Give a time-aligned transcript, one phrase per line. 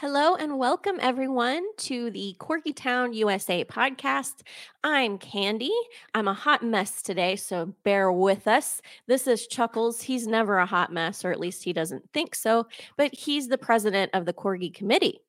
[0.00, 4.42] Hello and welcome everyone to the Corgi Town USA podcast.
[4.84, 5.72] I'm Candy.
[6.14, 8.82] I'm a hot mess today, so bear with us.
[9.06, 10.02] This is Chuckles.
[10.02, 12.66] He's never a hot mess, or at least he doesn't think so,
[12.98, 15.20] but he's the president of the Corgi Committee.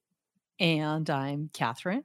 [0.59, 2.03] And I'm Catherine,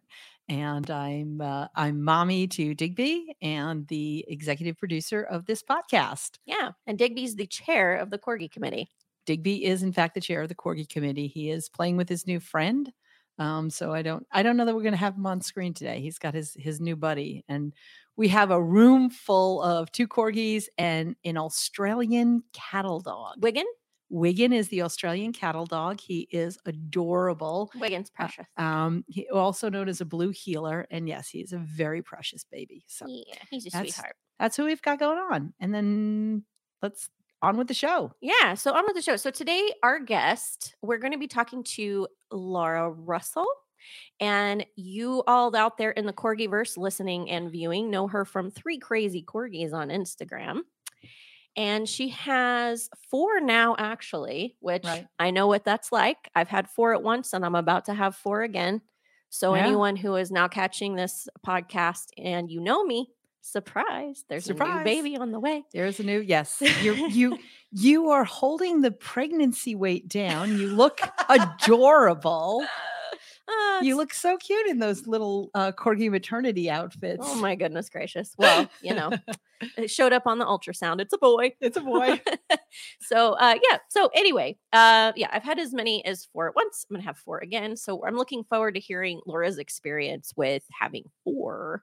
[0.48, 6.38] and I'm uh, I'm mommy to Digby and the executive producer of this podcast.
[6.46, 8.88] Yeah, and Digby's the chair of the Corgi Committee.
[9.26, 11.26] Digby is in fact the chair of the Corgi committee.
[11.26, 12.92] He is playing with his new friend.
[13.38, 15.74] Um, so I don't I don't know that we're going to have him on screen
[15.74, 16.00] today.
[16.00, 17.72] He's got his his new buddy, and
[18.16, 23.42] we have a room full of two corgis and an Australian cattle dog.
[23.42, 23.66] Wigan.
[24.10, 25.98] Wigan is the Australian cattle dog.
[25.98, 27.72] He is adorable.
[27.74, 28.44] Wigan's precious.
[28.58, 32.02] Uh, um, he also known as a blue heeler, and yes, he is a very
[32.02, 32.84] precious baby.
[32.88, 34.16] So yeah, he's a that's, sweetheart.
[34.38, 35.54] That's who we've got going on.
[35.60, 36.44] And then
[36.82, 37.08] let's
[37.42, 38.12] on with the show.
[38.20, 39.16] Yeah, so on with the show.
[39.16, 43.46] So today, our guest, we're going to be talking to Laura Russell.
[44.20, 48.78] And you all out there in the Corgiverse listening and viewing know her from Three
[48.78, 50.60] Crazy Corgis on Instagram.
[51.56, 55.06] And she has four now, actually, which Right.
[55.18, 56.30] I know what that's like.
[56.34, 58.80] I've had four at once and I'm about to have four again.
[59.28, 59.66] So, Yeah.
[59.66, 63.10] anyone who is now catching this podcast and you know me,
[63.42, 65.64] surprise, there's a new baby on the way.
[65.72, 66.62] There's a new yes.
[66.82, 67.38] You you
[67.70, 70.58] you are holding the pregnancy weight down.
[70.58, 72.64] You look adorable.
[73.48, 77.24] Ah, You look so cute in those little uh, corgi maternity outfits.
[77.26, 78.32] Oh my goodness gracious.
[78.38, 79.10] Well, you know,
[79.76, 81.00] it showed up on the ultrasound.
[81.00, 81.52] It's a boy.
[81.60, 82.20] It's a boy.
[83.00, 83.78] so uh yeah.
[83.88, 86.86] So anyway, uh yeah, I've had as many as four at once.
[86.88, 87.76] I'm gonna have four again.
[87.76, 91.82] So I'm looking forward to hearing Laura's experience with having four.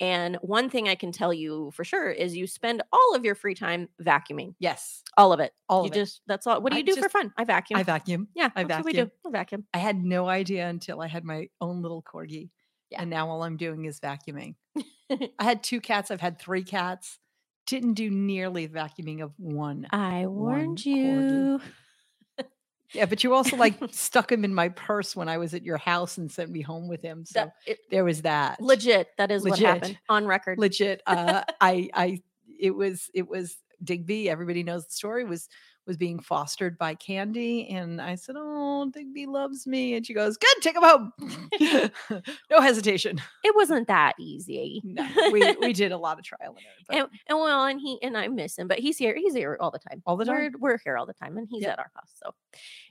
[0.00, 3.34] And one thing I can tell you for sure is you spend all of your
[3.34, 4.54] free time vacuuming.
[4.58, 5.52] yes, All of it.
[5.68, 6.00] all you of it.
[6.00, 6.60] just that's all.
[6.62, 7.32] What do I you do for fun?
[7.36, 7.78] I vacuum.
[7.78, 8.28] I vacuum.
[8.34, 8.98] yeah, I what we do.
[9.04, 9.12] vacuum.
[9.26, 9.64] I vacuum.
[9.74, 12.48] I had no idea until I had my own little corgi.
[12.90, 13.02] Yeah.
[13.02, 14.54] And now all I'm doing is vacuuming.
[15.10, 16.10] I had two cats.
[16.10, 17.18] I've had three cats.
[17.66, 19.86] Didn't do nearly the vacuuming of one.
[19.92, 20.86] I warned corgi.
[20.86, 21.60] you.
[22.92, 25.78] Yeah, but you also like stuck him in my purse when I was at your
[25.78, 27.24] house and sent me home with him.
[27.24, 28.60] So That- it- there was that.
[28.60, 29.08] legit.
[29.18, 30.58] That is what happened on record.
[30.58, 32.22] legit uh i i
[32.58, 35.48] it was it was digby everybody knows the story was
[35.90, 40.36] was being fostered by candy and i said oh digby loves me and she goes
[40.36, 41.12] good take him home
[42.50, 44.80] no hesitation it wasn't that easy.
[44.84, 47.98] no, we we did a lot of trial and error and, and well, and he
[48.02, 49.14] and I miss him, but he's here.
[49.16, 50.02] He's here all the time.
[50.06, 52.12] All the We're, we're here all the time, and he's at our house.
[52.22, 52.34] So,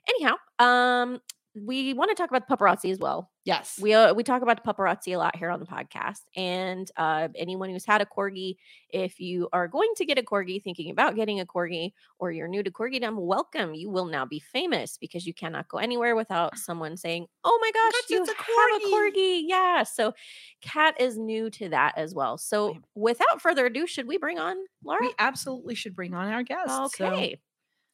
[0.09, 1.21] anyhow, um,
[1.55, 3.31] we want to talk about the paparazzi as well.
[3.43, 6.89] yes We uh, we talk about the paparazzi a lot here on the podcast, and
[6.97, 8.57] uh, anyone who's had a corgi,
[8.89, 12.47] if you are going to get a corgi, thinking about getting a corgi, or you're
[12.47, 13.73] new to corgidom, welcome.
[13.73, 17.71] You will now be famous because you cannot go anywhere without someone saying, "Oh my
[17.71, 19.83] gosh, That's you a have a corgi." corgi!" Yeah.
[19.83, 20.13] So,
[20.61, 22.37] Kat is new to that as well.
[22.37, 25.01] So, without further ado, should we bring on Laura?
[25.01, 27.39] we absolutely should bring on our guest So Okay.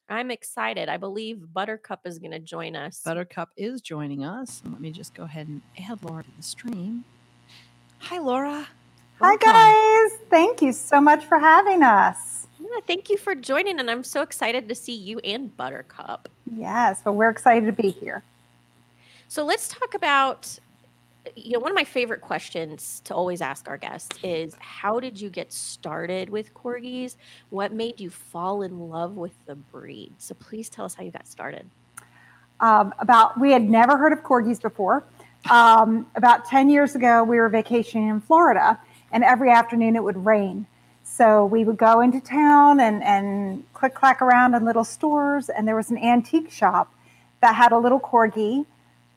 [0.08, 0.88] I'm excited.
[0.88, 3.00] I believe Buttercup is going to join us.
[3.04, 7.04] buttercup is joining us let me just go ahead and add laura to the stream
[7.98, 8.66] hi laura
[9.18, 10.18] Hi, guys.
[10.28, 12.46] Thank you so much for having us.
[12.60, 16.28] Yeah, thank you for joining, and I'm so excited to see you and Buttercup.
[16.54, 18.22] Yes, but we're excited to be here.
[19.28, 20.58] So let's talk about,
[21.36, 25.20] you know, one of my favorite questions to always ask our guests is how did
[25.20, 27.16] you get started with corgis?
[27.50, 30.14] What made you fall in love with the breed?
[30.16, 31.68] So please tell us how you got started.
[32.58, 35.04] Um, about we had never heard of corgis before.
[35.50, 38.80] Um, about 10 years ago, we were vacationing in Florida,
[39.12, 40.66] and every afternoon it would rain.
[41.04, 45.68] So we would go into town and, and click clack around in little stores, and
[45.68, 46.92] there was an antique shop
[47.42, 48.64] that had a little corgi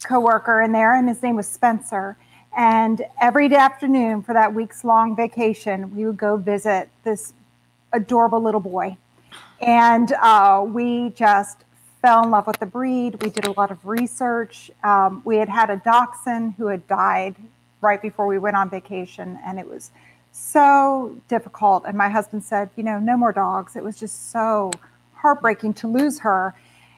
[0.03, 2.17] coworker in there, and his name was Spencer.
[2.57, 7.33] And every afternoon for that week's long vacation, we would go visit this
[7.93, 8.97] adorable little boy.
[9.61, 11.63] And uh, we just
[12.01, 13.21] fell in love with the breed.
[13.21, 14.71] We did a lot of research.
[14.83, 17.35] Um, we had had a dachshund who had died
[17.81, 19.91] right before we went on vacation, and it was
[20.31, 21.83] so difficult.
[21.85, 23.75] And my husband said, you know, no more dogs.
[23.75, 24.71] It was just so
[25.13, 26.55] heartbreaking to lose her.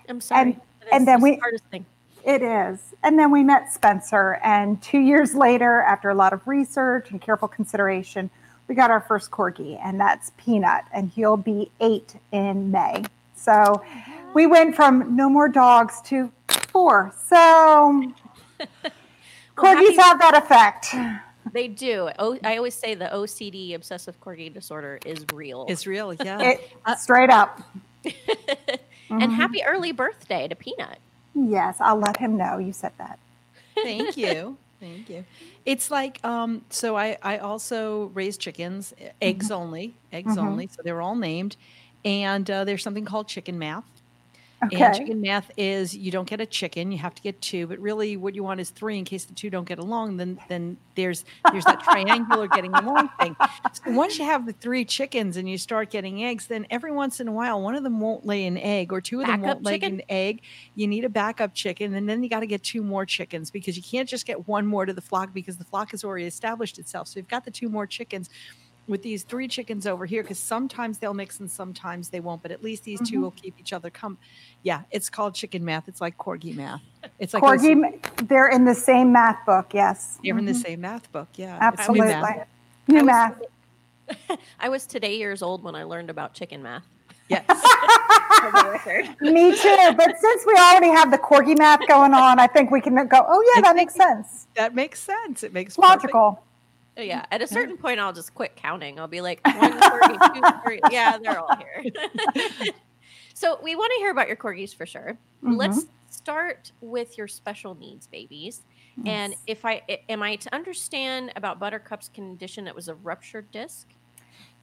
[0.08, 0.42] I'm sorry.
[0.42, 0.62] And-
[0.92, 1.86] and then the we- hardest thing.
[2.26, 2.80] It is.
[3.04, 7.22] And then we met Spencer, and two years later, after a lot of research and
[7.22, 8.30] careful consideration,
[8.68, 13.04] we got our first corgi, and that's Peanut, and he'll be eight in May.
[13.36, 13.84] So
[14.34, 17.12] we went from no more dogs to four.
[17.28, 17.36] So
[19.58, 20.96] Well, corgis have that effect.
[21.54, 22.10] They do.
[22.20, 25.66] O- I always say the OCD, obsessive corgi disorder, is real.
[25.68, 26.40] It's real, yeah.
[26.42, 27.62] It straight up.
[28.06, 29.36] and Mhm.
[29.36, 31.00] happy early birthday to Peanut.
[31.34, 33.20] Yes, I'll let him know you said that.
[33.82, 34.60] Thank you.
[34.80, 35.26] Thank you.
[35.66, 39.52] It's like um so I I also raise chickens, eggs Mm-hmm.
[39.52, 40.38] only, eggs Mhm.
[40.38, 40.68] only.
[40.68, 41.58] So they're all named.
[42.04, 44.01] And uh, there's something called chicken math.
[44.62, 47.80] And chicken math is you don't get a chicken, you have to get two, but
[47.80, 50.18] really what you want is three in case the two don't get along.
[50.18, 53.36] Then then there's there's that triangular getting along thing.
[53.74, 57.20] So once you have the three chickens and you start getting eggs, then every once
[57.20, 59.62] in a while one of them won't lay an egg or two of them Backup
[59.62, 60.42] won't lay an egg.
[60.76, 63.76] You need a backup chicken, and then you got to get two more chickens because
[63.76, 66.78] you can't just get one more to the flock because the flock has already established
[66.78, 67.08] itself.
[67.08, 68.30] So you've got the two more chickens
[68.88, 72.52] with these three chickens over here because sometimes they'll mix and sometimes they won't, but
[72.52, 73.22] at least these 2 Mhm.
[73.22, 74.18] will keep each other come.
[74.64, 75.88] Yeah, it's called chicken math.
[75.88, 76.82] It's like corgi math.
[77.20, 79.74] It's like those- Corgi, they're in the same math book.
[79.74, 80.18] Yes.
[80.24, 80.64] they're in the Mhm.
[80.64, 81.30] same math book.
[81.36, 81.68] Yeah, it's new
[82.02, 82.08] Absolutely.
[82.08, 82.48] math.
[82.88, 83.36] New I was math.
[83.36, 86.84] today- I was today years old when I learned about chicken math.
[87.30, 87.46] Yes.
[88.42, 89.06] For the record.
[89.22, 89.94] Me too.
[89.96, 93.24] But since we already have the corgi math going on, I think we can go,
[93.28, 94.48] oh, yeah, that makes sense.
[94.56, 95.44] that makes sense.
[95.44, 96.40] It makes It's perfect- logical.
[96.42, 96.44] Oh,
[96.98, 99.00] Yeah, at a certain point, I'll just quit counting.
[99.00, 100.80] I'll be like, one, three, two, three.
[100.92, 101.86] Yeah, they're all here.
[103.34, 105.18] so we want to hear about your corgis for sure.
[105.44, 105.56] Mm-hmm.
[105.56, 108.62] Let's start with your special needs babies.
[109.06, 113.88] And if I am I to understand about Buttercup's condition, it was a ruptured disc.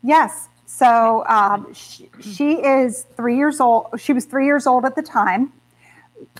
[0.02, 0.48] Yes.
[0.66, 3.86] So um, she, she is three years old.
[3.98, 5.52] She was three years old at the time.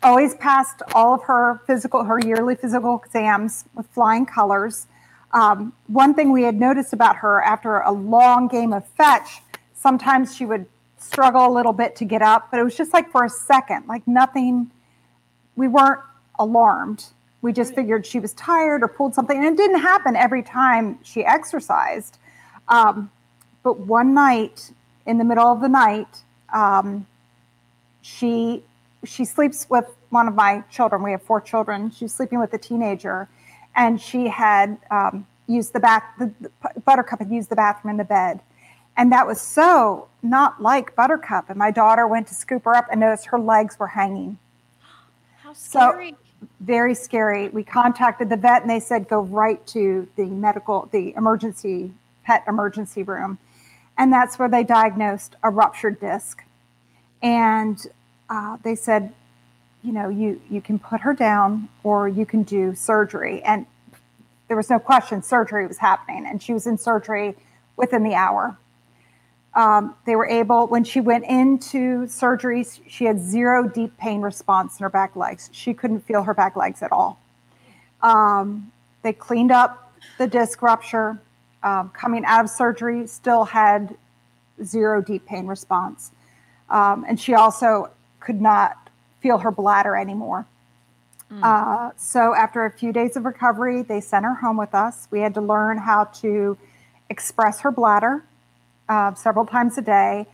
[0.02, 4.86] Always passed all of her physical, her yearly physical exams with flying colors.
[5.32, 9.42] Um, one thing we had noticed about her after a long game of fetch,
[9.74, 10.66] sometimes she would
[10.96, 13.86] struggle a little bit to get up, but it was just like for a second,
[13.86, 14.70] like nothing.
[15.56, 16.00] We weren't
[16.38, 17.04] alarmed.
[17.40, 20.98] We just figured she was tired or pulled something, and it didn't happen every time
[21.04, 22.18] she exercised.
[22.66, 23.10] Um,
[23.62, 24.72] but one night,
[25.06, 26.22] in the middle of the night,
[26.52, 27.06] um,
[28.02, 28.62] she
[29.04, 31.02] she sleeps with one of my children.
[31.02, 31.90] We have four children.
[31.90, 33.28] She's sleeping with a teenager,
[33.78, 36.02] and she had um, used the bath.
[36.18, 36.50] The, the
[36.84, 38.40] Buttercup had used the bathroom in the bed,
[38.96, 41.48] and that was so not like Buttercup.
[41.48, 44.38] And my daughter went to scoop her up and noticed her legs were hanging
[45.42, 46.16] How So- scary!
[46.60, 47.48] very scary.
[47.48, 51.92] We contacted the vet and they said go right to the medical, the emergency
[52.24, 53.38] pet emergency room,
[53.96, 56.44] and that's where they diagnosed a ruptured disc.
[57.22, 57.84] And
[58.28, 59.12] uh, they said,
[59.82, 63.42] you know, you you can put her down or you can do surgery.
[63.42, 63.66] And
[64.48, 67.36] there was no question surgery was happening, and she was in surgery
[67.76, 68.56] within the hour.
[69.54, 74.78] Um, they were able, when she went into surgery, she had zero deep pain response
[74.78, 75.50] in her back legs.
[75.52, 77.18] She couldn't feel her back legs at all.
[78.02, 78.70] Um,
[79.02, 81.20] they cleaned up the disc rupture.
[81.62, 83.96] Um, coming out of surgery, still had
[84.62, 86.12] zero deep pain response.
[86.70, 87.90] Um, and she also
[88.20, 88.87] could not
[89.20, 90.46] feel her bladder anymore.
[91.42, 95.08] Uh, so after a few days of recovery, they sent her home with us.
[95.10, 96.56] We had to learn how to
[97.10, 98.24] express her bladder
[98.88, 100.26] uh, several times a day.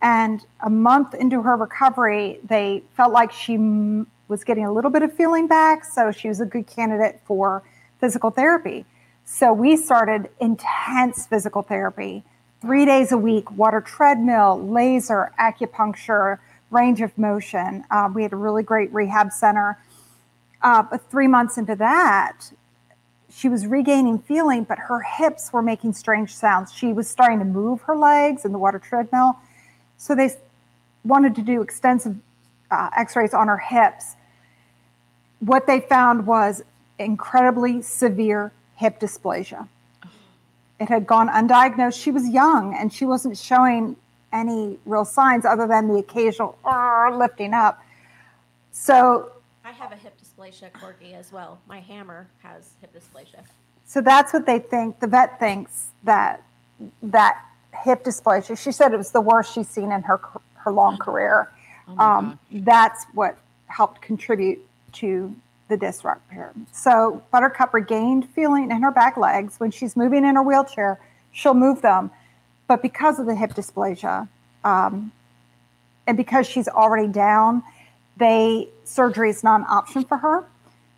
[0.00, 4.90] And a month into her recovery, they felt like she m- was getting a little
[4.90, 5.84] bit of feeling back.
[5.84, 7.62] So she was a good candidate for
[7.98, 8.84] physical therapy.
[9.24, 12.22] So we started intense physical therapy
[12.60, 16.38] three days a week water treadmill, laser, acupuncture,
[16.70, 17.84] range of motion.
[17.90, 19.78] Uh, we had a really great rehab center.
[20.62, 22.50] Uh, but three months into that,
[23.30, 26.72] she was regaining feeling, but her hips were making strange sounds.
[26.72, 29.36] She was starting to move her legs in the water treadmill.
[29.98, 30.30] So they
[31.04, 32.16] wanted to do extensive
[32.70, 34.16] uh, x rays on her hips.
[35.40, 36.62] What they found was
[36.98, 39.68] incredibly severe hip dysplasia.
[40.80, 42.00] It had gone undiagnosed.
[42.00, 43.96] She was young and she wasn't showing
[44.36, 46.58] any real signs other than the occasional
[47.12, 47.82] lifting up.
[48.72, 49.32] So
[49.64, 51.58] I have a hip dysplasia corgi as well.
[51.66, 53.42] My hammer has hip dysplasia.
[53.84, 55.00] So that's what they think.
[55.00, 56.42] The vet thinks that
[57.02, 57.42] that
[57.84, 58.58] hip dysplasia.
[58.62, 60.20] She said it was the worst she's seen in her
[60.56, 61.50] her long career.
[61.88, 64.58] Oh Um, that's what helped contribute
[64.94, 65.34] to
[65.68, 66.52] the disc rupture.
[66.72, 71.00] So Buttercup regained feeling in her back legs when she's moving in her wheelchair.
[71.32, 72.10] She'll move them,
[72.66, 74.28] but because of the hip dysplasia,
[74.64, 75.12] um,
[76.06, 77.62] and because she's already down,
[78.16, 80.44] they surgery is not an option for her.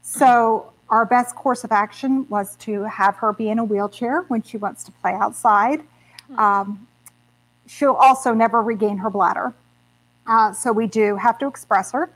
[0.02, 4.42] So our best course of action was to have her be in a wheelchair when
[4.42, 5.82] she wants to play outside.
[6.36, 6.86] Um,
[7.66, 9.54] she'll also never regain her bladder.
[10.26, 12.10] Uh, so we do have to express her,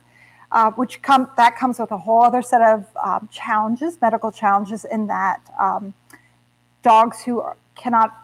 [0.51, 4.85] uh, which come that comes with a whole other set of um, challenges, medical challenges,
[4.85, 5.95] in that um,
[6.83, 7.43] dogs who
[7.75, 8.22] cannot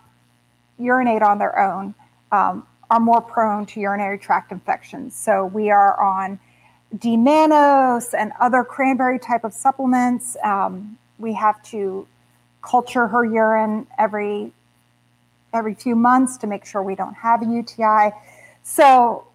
[0.78, 1.94] urinate on their own
[2.32, 5.14] um, are more prone to urinary tract infections.
[5.14, 6.38] So we are on
[6.96, 10.36] D-mannose and other cranberry type of supplements.
[10.42, 12.06] Um, we have to
[12.62, 14.52] culture her urine every
[15.54, 18.12] every few months to make sure we don't have a UTI.
[18.62, 19.26] So,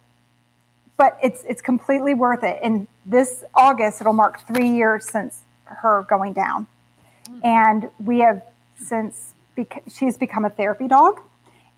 [0.97, 2.59] but it's it's completely worth it.
[2.61, 6.67] In this August, it'll mark three years since her going down,
[7.43, 8.41] and we have
[8.77, 11.19] since bec- she's become a therapy dog.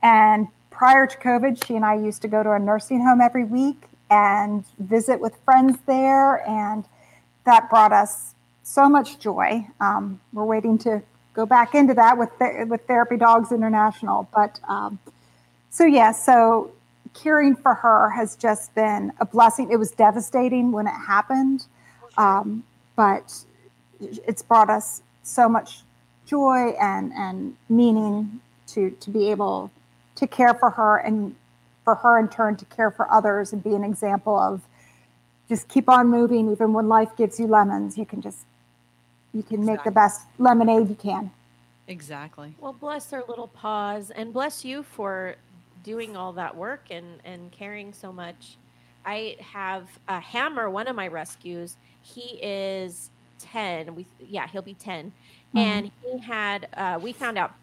[0.05, 3.43] And prior to COVID, she and I used to go to a nursing home every
[3.43, 6.85] week and visit with friends there, and
[7.45, 9.65] that brought us so much joy.
[9.81, 11.01] Um, we're waiting to
[11.33, 14.29] go back into that with th- with Therapy Dogs International.
[14.31, 14.99] But um,
[15.71, 16.71] so yeah, so
[17.15, 19.71] caring for her has just been a blessing.
[19.71, 21.65] It was devastating when it happened,
[22.15, 22.63] um,
[22.95, 23.43] but
[23.99, 25.81] it's brought us so much
[26.27, 29.71] joy and and meaning to to be able
[30.15, 31.35] to care for her and
[31.83, 34.61] for her in turn to care for others and be an example of
[35.47, 38.39] just keep on moving even when life gives you lemons you can just
[39.33, 41.31] you can make the best lemonade you can
[41.87, 42.55] Exactly.
[42.59, 45.35] Well, bless their little paws and bless you for
[45.83, 48.57] doing all that work and, and caring so much.
[49.05, 51.77] I have a hammer, one of my rescues.
[52.01, 53.93] He is 10.
[53.93, 55.11] We, yeah, he'll be 10.
[55.53, 55.59] Mhm.
[55.59, 57.53] And he had, uh, we found out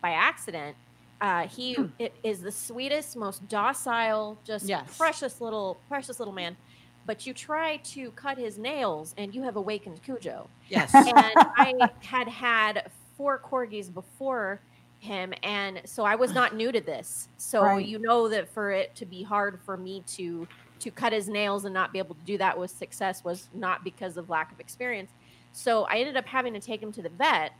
[0.00, 0.76] by accident,
[1.22, 1.86] uh, he Hmm.
[2.24, 4.96] is the sweetest, most docile, just Yes.
[4.98, 6.58] precious little, precious little man.
[7.06, 10.94] But you try to cut his nails and you have awakened Cujo Yes.
[11.06, 14.64] and I had had four corgis before
[14.98, 17.28] him, and so I was not new to this.
[17.38, 17.86] So Right.
[17.86, 20.48] you know that for it to be hard for me to
[20.80, 23.84] to cut his nails and not be able to do that with success was not
[23.84, 25.12] because of lack of experience.
[25.52, 27.52] So I ended up having to take him to the vet,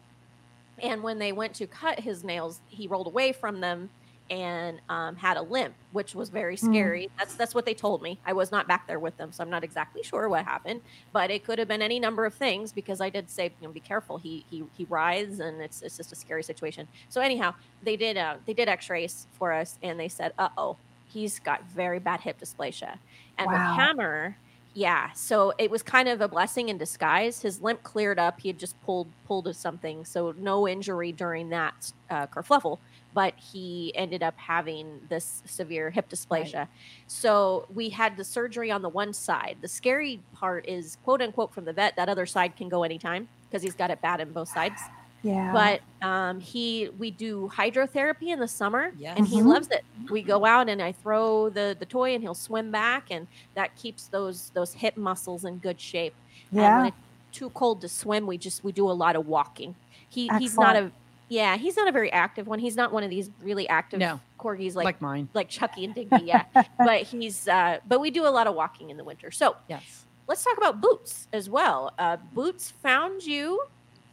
[0.81, 3.91] and when they went to cut his nails, he rolled away from them
[4.31, 6.93] and um, had a limp, which was very Mm.
[6.97, 7.09] scary.
[7.19, 8.21] That's that's what they told me.
[8.25, 11.31] I was not back there with them, so I'm not exactly sure what happened but
[11.31, 13.81] it could have been any number of things because I did say, you know, be
[13.81, 14.19] careful.
[14.19, 16.89] He he he writhes and it's it's just a scary situation.
[17.09, 20.79] So anyhow, they did uh they did X-rays for us and they said, uh oh,
[21.05, 22.99] he's got very bad hip dysplasia.
[23.39, 23.77] And with Wow.
[23.77, 24.39] Hammer,
[24.75, 27.43] yeah, so it was kind of a blessing in disguise.
[27.43, 28.41] His limp cleared up.
[28.41, 32.79] He had just pulled pulled of something, so no injury during that uh, kerfluffle.
[33.15, 36.69] But he ended up having this severe hip dysplasia.
[37.07, 39.59] So we had the surgery on the one side.
[39.61, 43.29] The scary part is, quote unquote, from the vet, that other side can go anytime
[43.51, 44.81] because he's got it bad in both sides.
[45.23, 49.45] Yeah But um, he, we do hydrotherapy in the summer, and he Yes.
[49.45, 49.47] Mhm.
[49.47, 49.85] loves it.
[50.11, 53.77] We go out and I throw the the toy, and he'll swim back, and that
[53.77, 56.17] keeps those those hip muscles in good shape.
[56.57, 56.97] And when yeah it's
[57.33, 59.77] too cold to swim, we just we do a lot of walking.
[60.09, 60.93] He he's not a
[61.29, 62.59] yeah, he's not a very active one.
[62.59, 64.21] He's not one of these really active No.
[64.39, 65.29] corgis Like, like mine.
[65.35, 66.45] like Chucky and Digby, yeah.
[66.79, 69.31] but he's uh but we do a lot of walking in the winter.
[69.31, 70.07] So Yes.
[70.29, 71.93] let's talk about Boots as well.
[71.99, 73.61] Uh Boots found you,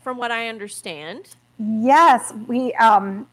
[0.10, 1.28] from what I understand.
[1.60, 3.28] Yes, we um,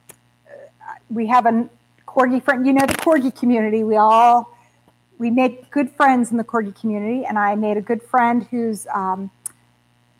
[1.08, 1.70] we have a
[2.06, 2.66] corgi friend.
[2.66, 3.82] You know the corgi community.
[3.82, 4.54] We all
[5.16, 8.86] we make good friends in the corgi community, and I made a good friend whose
[8.92, 9.30] um,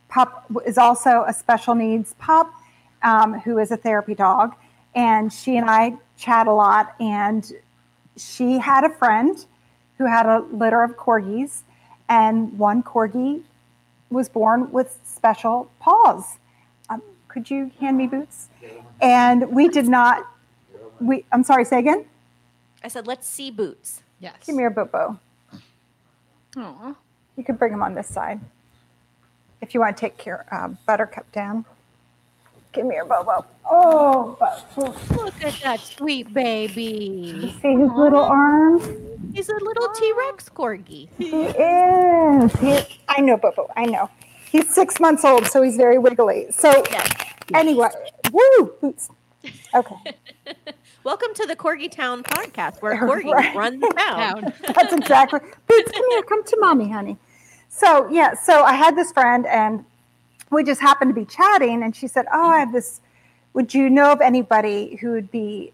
[0.09, 2.51] pup is also a special needs pup,
[3.03, 4.55] um, who is a therapy dog,
[4.95, 6.95] and she and I chat a lot.
[6.99, 7.53] And
[8.17, 9.45] she had a friend
[9.99, 11.65] who had a litter of corgis,
[12.09, 13.43] and one corgi
[14.09, 16.39] was born with special paws
[17.37, 18.49] could you hand me boots?
[19.03, 20.27] And we did not.
[21.03, 21.27] We.
[21.33, 21.67] I'm sorry.
[21.67, 22.07] Say again.
[22.83, 24.01] I said, let's see Boots.
[24.21, 24.37] Yes.
[24.47, 25.19] Give me your bobo.
[26.57, 26.95] Aw.
[27.37, 28.41] You could bring him on this side.
[29.61, 31.67] If you want to take your uh, Buttercup down.
[32.73, 33.45] Give me your bobo.
[33.71, 37.55] Oh, Bo- Look at that sweet baby.
[37.61, 38.89] see his little arms.
[39.35, 41.09] He's a little T-Rex corgi.
[41.19, 42.53] He is.
[42.61, 43.71] He, I know, Bobo.
[43.77, 44.09] I know.
[44.51, 46.47] He's six months old, so he's very wiggly.
[46.51, 47.11] So Yes.
[47.55, 47.89] anyway,
[48.33, 49.09] woo, boots.
[49.75, 49.97] Okay,
[51.05, 53.55] Welcome to the Corgi Town podcast, where corgis Right.
[53.57, 54.43] run the town.
[54.43, 54.53] Down.
[54.75, 55.39] That's exactly.
[55.69, 56.23] Boots, come here.
[56.23, 57.17] Come to mommy, honey.
[57.69, 59.85] So yeah, so I had this friend, and
[60.51, 63.01] we just happened to be chatting, and she said, "Oh, I have this.
[63.53, 65.73] Would you know of anybody who would be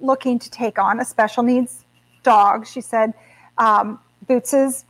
[0.00, 1.84] looking to take on a special needs
[2.22, 3.14] dog?" She said,
[3.56, 4.84] um, "Boots's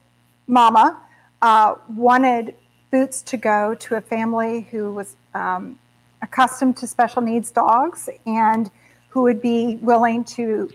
[0.49, 1.01] mama
[1.43, 2.55] uh, wanted
[2.95, 5.81] Boots to go to a family who was um,
[6.23, 8.71] accustomed to special needs dogs and
[9.09, 10.71] who would be willing to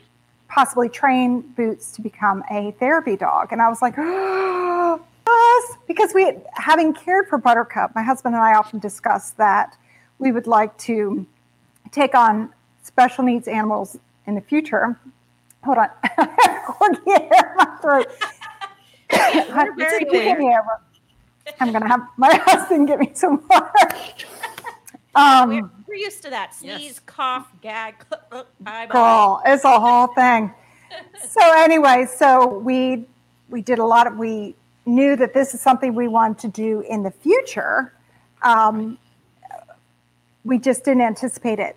[0.50, 3.54] possibly train Boots to become a therapy dog.
[3.54, 8.54] And I was like, us, because we, having cared for Buttercup, my husband and I
[8.54, 9.78] often discuss that
[10.18, 11.26] we would like to
[11.94, 13.98] take on special needs animals
[14.28, 15.00] in the future.
[15.64, 15.90] Hold on,
[17.08, 18.08] in my throat.
[19.14, 20.60] We're very Give me aware.
[20.60, 20.82] over.
[21.60, 23.72] I'm gonna have my husband get me some water.
[25.16, 26.52] We're, Um, we're used to that.
[26.62, 26.78] Yes.
[26.80, 27.96] Sneeze, cough, gag.
[28.32, 28.86] bye bye.
[28.88, 30.54] girl, it's a whole thing.
[31.28, 33.08] So anyway, so we
[33.50, 36.82] we did a lot of we knew that this is something we wanted to do
[36.82, 37.92] in the future.
[38.44, 38.98] Um,
[40.44, 41.76] we just didn't anticipate it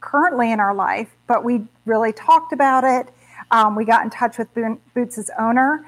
[0.00, 3.12] currently in our life, but we really talked about it.
[3.50, 5.84] Um, we got in touch with Bo- Boots' owner,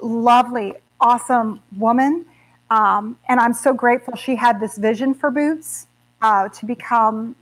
[0.00, 2.24] lovely, awesome woman.
[2.70, 5.86] Um, and I'm so grateful she had this vision for Boots
[6.22, 7.34] uh, to become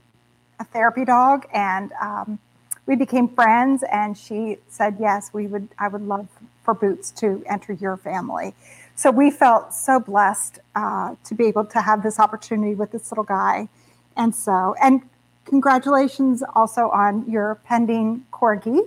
[0.59, 1.45] a therapy dog.
[1.53, 2.39] And um,
[2.85, 3.83] we became friends.
[3.91, 6.27] And she said, yes, we would, I would love
[6.63, 8.55] for Boots to enter your family.
[8.95, 13.11] So we felt so blessed uh, to be able to have this opportunity with this
[13.11, 13.69] little guy.
[14.17, 15.01] And so, and
[15.45, 18.81] congratulations also on your pending corgi.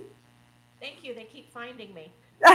[0.79, 1.15] Thank you.
[1.15, 2.11] They keep finding me.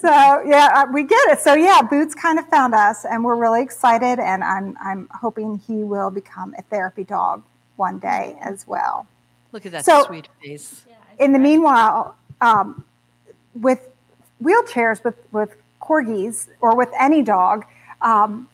[0.00, 1.40] so yeah, uh, we get it.
[1.40, 4.18] So yeah, Boots kind of found us, and we're really excited.
[4.18, 7.42] And I'm I'm hoping he will become a therapy dog
[7.76, 9.06] one day as well.
[9.52, 10.82] Look at that So- sweet face.
[11.18, 12.84] In the meanwhile, um,
[13.54, 13.88] with
[14.42, 17.64] wheelchairs, with with corgis or with any dog,
[18.02, 18.48] um,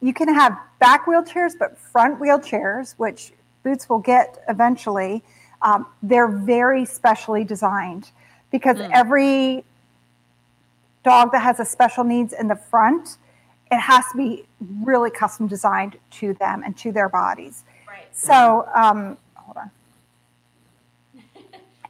[0.00, 5.22] you can have back wheelchairs, but front wheelchairs, which Boots will get eventually.
[5.62, 8.10] Um, they're very specially designed
[8.50, 8.90] because Mm.
[8.92, 9.64] every
[11.04, 13.16] dog that has a special needs in the front,
[13.70, 14.44] it has to be
[14.82, 17.64] really custom designed to them and to their bodies.
[17.88, 18.06] Right.
[18.12, 19.70] So, um, hold on.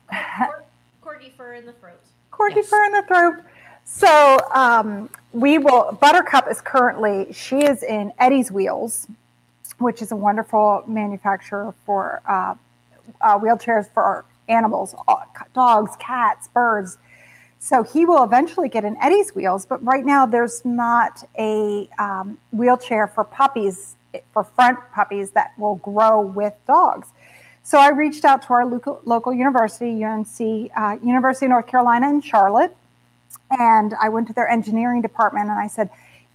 [0.08, 0.64] Cor-
[1.04, 2.00] Corgi fur in the throat.
[2.32, 2.68] Corgi Yes.
[2.68, 3.34] fur in the throat.
[3.84, 5.92] So um, we will.
[6.00, 9.06] Buttercup is currently she is in Eddie's Wheels,
[9.78, 12.54] which is a wonderful manufacturer for uh,
[13.20, 14.94] uh, wheelchairs for animals,
[15.54, 16.96] dogs, cats, birds.
[17.64, 22.36] So he will eventually get in Eddie's Wheels, but right now there's not a um,
[22.50, 23.94] wheelchair for puppies
[24.32, 27.06] for front puppies that will grow with dogs.
[27.62, 32.10] So I reached out to our local, local university, UNC, uh, University of North Carolina
[32.10, 32.76] in Charlotte,
[33.48, 35.88] and I went to their engineering department and I said,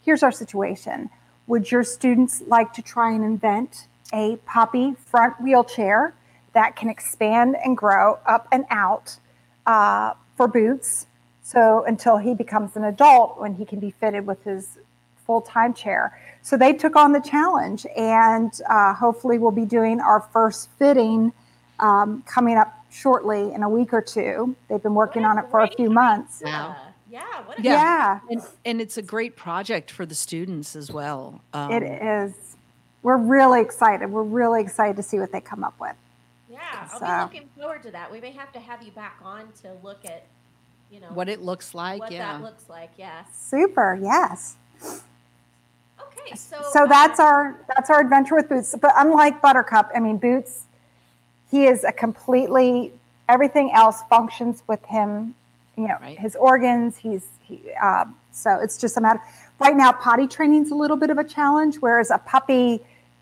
[0.05, 1.09] "Here's our situation.
[1.47, 6.13] Would your students like to try and invent a puppy front wheelchair
[6.53, 9.17] that can expand and grow up and out
[9.65, 11.05] uh, for Boots?
[11.47, 14.77] So until he becomes an adult, when he can be fitted with his
[15.25, 20.19] full-time chair." So they took on the challenge, and uh, hopefully we'll be doing our
[20.33, 21.31] first fitting
[21.79, 24.55] um, coming up shortly in a week or two.
[24.67, 26.41] They've been working on it for a great few months.
[26.41, 26.77] idea.
[27.10, 27.23] Yeah.
[27.45, 27.71] What a Yeah.
[27.73, 31.41] Yeah, And, and it's a great project for the students as well.
[31.53, 32.33] Um, it is.
[33.03, 34.12] We're really excited.
[34.12, 35.95] We're really excited to see what they come up with.
[36.49, 36.60] Yeah,
[36.91, 38.12] I'll So- be looking forward to that.
[38.12, 40.25] We may have to have you back on to look at,
[40.91, 42.34] you know, What it looks like, what yeah.
[42.38, 42.91] that looks like.
[42.97, 43.26] Yes.
[43.36, 43.97] Super.
[44.02, 44.56] Yes.
[46.00, 48.76] Okay, so So that's uh, our that's our adventure with Boots.
[48.80, 50.65] But unlike Buttercup, I mean Boots,
[51.52, 52.91] he is a completely
[53.30, 55.36] everything else functions with him.
[55.76, 56.17] You know, Right.
[56.19, 56.97] his organs.
[56.97, 57.71] He's he.
[57.82, 59.21] Um, so it's just a matter.
[59.60, 62.82] Right now, potty training's a little bit of a challenge, whereas a puppy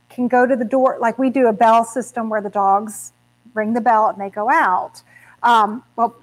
[0.10, 0.97] can go to the door.
[0.99, 3.12] Like we do a bell system where the dogs
[3.54, 5.01] ring the bell and they go out.
[5.43, 6.15] Um, well,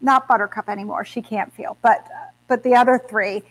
[0.00, 1.04] not Buttercup anymore.
[1.04, 2.06] She can't feel, but
[2.48, 3.42] but the other three.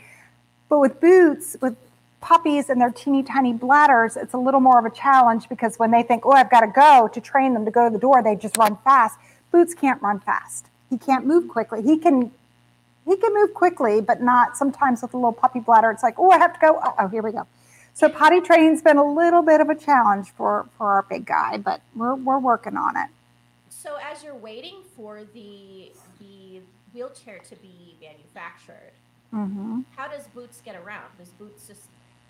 [0.68, 1.76] But with Boots, with
[2.22, 5.92] puppies and their teeny tiny bladders, it's a little more of a challenge because when
[5.92, 8.22] they think, oh, I've got to go to train them to go to the door,
[8.22, 9.18] they just run fast.
[9.52, 10.68] Boots can't run fast.
[10.90, 11.82] He can't move quickly.
[11.82, 12.32] He can
[13.06, 15.90] he can move quickly, but not sometimes with a little puppy bladder.
[15.90, 16.80] It's like, oh, I have to go.
[17.00, 17.48] Oh, here we go.
[17.96, 21.58] So potty training's been a little bit of a challenge for for our big guy,
[21.58, 23.10] but we're we're working on it.
[23.70, 26.62] So as you're waiting for the the
[26.94, 28.92] wheelchair to be manufactured,
[29.32, 31.06] hmm how does Boots get around?
[31.18, 31.82] Does Boots just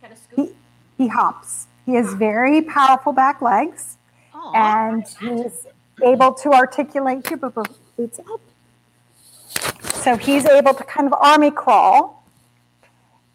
[0.02, 0.54] kind of He,
[0.97, 1.67] he hops.
[1.86, 3.97] He has very powerful back legs.
[4.34, 4.54] Aw.
[4.54, 5.65] and he's
[6.04, 7.63] able to articulate here, boo, boo,
[7.97, 8.39] boots up.
[10.04, 12.23] So he's able to kind of army crawl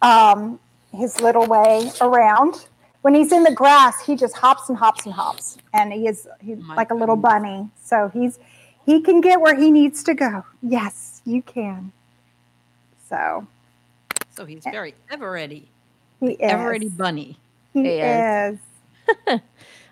[0.01, 0.61] um,
[0.93, 2.67] his little way around.
[3.05, 6.27] When he's in the grass, he just hops and hops and hops, and he is
[6.41, 7.69] he's My like a little bunny.
[7.83, 8.39] So he's
[8.87, 10.43] he can get where he needs to go.
[10.63, 11.93] Yes, you can.
[13.11, 13.47] So
[14.31, 15.69] so he's very ever ready,
[16.21, 16.39] he is.
[16.49, 17.39] ever ready bunny.
[17.75, 18.27] He He is.
[18.49, 18.59] is.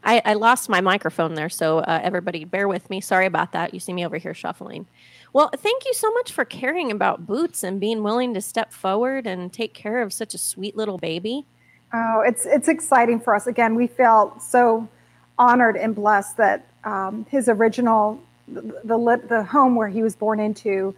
[0.05, 3.03] I, I lost my microphone there, so uh, everybody bear with me.
[3.03, 3.75] Sorry about that.
[3.75, 4.87] You see me over here shuffling.
[5.35, 9.27] Well, thank you so much for caring about Boots and being willing to step forward
[9.27, 11.47] and take care of such a sweet little baby.
[11.93, 13.47] Oh, it's it's exciting for us.
[13.47, 14.89] Again, we feel so
[15.39, 20.41] honored and blessed that um, his original the the, the home where he was born
[20.41, 20.95] into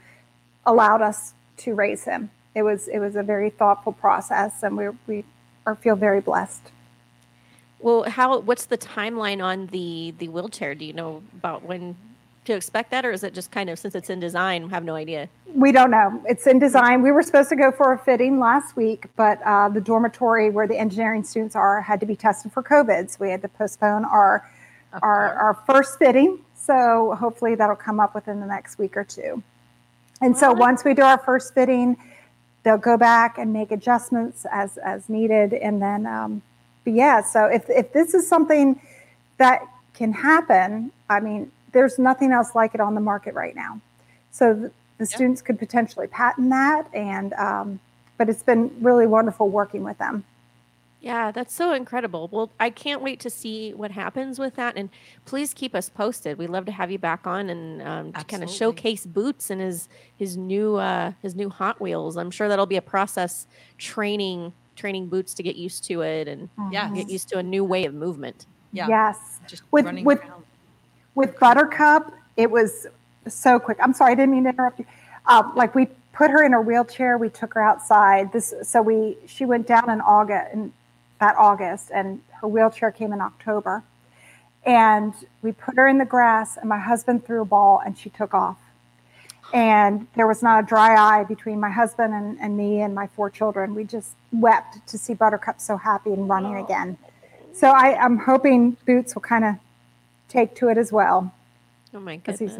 [0.66, 2.30] allowed us to raise him.
[2.54, 5.24] it was it was a very thoughtful process, and we we
[5.66, 6.62] are feel very blessed.
[7.80, 8.38] Well, how?
[8.38, 10.74] What's the timeline on the the wheelchair?
[10.74, 11.96] Do you know about when
[12.44, 14.94] to expect that, or is it just kind of since it's in design, have no
[14.94, 15.28] idea?
[15.54, 16.22] We don't know.
[16.26, 17.02] It's in design.
[17.02, 20.66] We were supposed to go for a fitting last week, but uh, the dormitory where
[20.66, 24.04] the engineering students are had to be tested for COVID, so we had to postpone
[24.04, 24.48] our
[25.02, 26.38] our, our first fitting.
[26.54, 29.42] So hopefully that'll come up within the next week or two.
[30.20, 31.96] And so once we do our first fitting,
[32.62, 36.06] they'll go back and make adjustments as as needed, and then.
[36.06, 36.42] Um,
[36.84, 38.80] but yeah, so if if this is something
[39.38, 39.62] that
[39.94, 43.80] can happen, I mean, there's nothing else like it on the market right now.
[44.30, 47.80] So the, the students could potentially patent that, and um,
[48.16, 50.24] but it's been really wonderful working with them.
[51.00, 52.30] Yeah, that's so incredible.
[52.32, 54.74] Well, I can't wait to see what happens with that.
[54.78, 54.88] And
[55.26, 56.38] please keep us posted.
[56.38, 59.60] We'd love to have you back on and um, to kind of showcase Boots and
[59.60, 62.16] his his new uh, his new Hot Wheels.
[62.16, 66.48] I'm sure that'll be a process training training Boots to get used to it and
[66.72, 66.90] Yeah.
[66.94, 68.46] get used to a new way of movement.
[68.72, 68.88] Yeah.
[68.88, 69.40] Yes.
[69.46, 70.43] Just With- running with- around.
[71.14, 72.86] With Buttercup, it was
[73.28, 73.78] so quick.
[73.80, 74.86] I'm sorry, I didn't mean to interrupt you.
[75.26, 78.32] Uh, like we put her in her wheelchair, we took her outside.
[78.32, 80.72] This so we she went down in August in
[81.20, 83.82] that August, and her wheelchair came in October.
[84.66, 88.08] And we put her in the grass, and my husband threw a ball, and she
[88.08, 88.56] took off.
[89.52, 93.06] And there was not a dry eye between my husband and, and me and my
[93.08, 93.74] four children.
[93.74, 96.96] We just wept to see Buttercup so happy and running again.
[97.52, 99.54] So I, I'm hoping Boots will kind of
[100.28, 101.32] take to it as well.
[101.92, 102.52] Oh my goodness.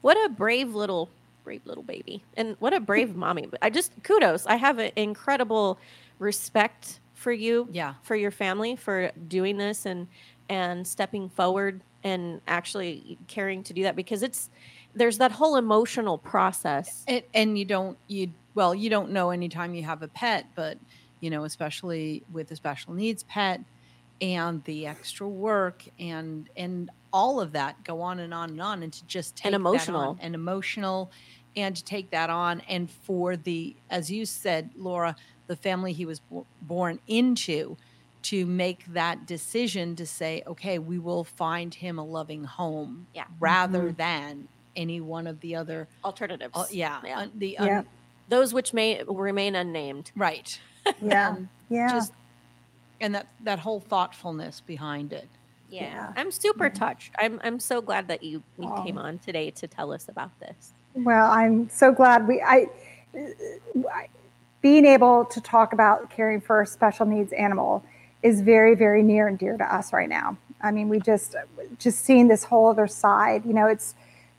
[0.00, 1.08] What a brave little
[1.44, 2.22] brave little baby.
[2.36, 3.48] And what a brave mommy.
[3.62, 4.46] I just kudos.
[4.46, 5.78] I have an incredible
[6.18, 7.94] respect for you, Yeah.
[8.02, 10.06] for your family for doing this and
[10.48, 14.48] and stepping forward and actually caring to do that because it's
[14.94, 17.04] there's that whole emotional process.
[17.06, 20.78] And, and you don't you well you don't know anytime you have a pet, but
[21.20, 23.60] you know especially with a special needs pet
[24.20, 28.82] and the extra work and and all of that go on and on and on
[28.82, 30.18] and to just take And that on, emotional.
[30.20, 31.10] and emotional
[31.56, 35.16] and to take that on and for the as you said Laura
[35.48, 37.76] the family he was bo- born into
[38.22, 43.24] to make that decision to say okay we will find him a loving home Yeah.
[43.40, 46.52] rather than any one of the other Alternatives.
[46.54, 47.18] uh, yeah, Yeah.
[47.20, 47.82] un- the Yeah.
[48.28, 50.12] Those which may remain unnamed.
[50.14, 50.60] right
[51.02, 51.34] Yeah.
[51.36, 51.88] and Yeah.
[51.90, 52.12] just
[53.00, 55.28] and that that whole thoughtfulness behind it
[55.68, 55.84] Yeah.
[55.84, 56.12] Yeah.
[56.16, 56.70] I'm super Yeah.
[56.70, 57.12] touched.
[57.18, 58.82] I'm I'm so glad that you, you Aw.
[58.84, 60.72] came on today to tell us about this.
[60.94, 62.68] Well, I'm so glad we I,
[63.14, 64.08] I
[64.62, 67.84] being able to talk about caring for a special needs animal
[68.22, 70.36] is very very near and dear to us right now.
[70.60, 71.36] I mean, we just
[71.78, 73.94] just seeing this whole other side, you know, it's